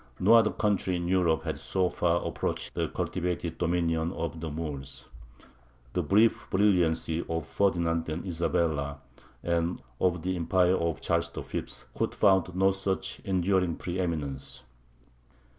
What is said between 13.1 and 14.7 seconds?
enduring preëminence.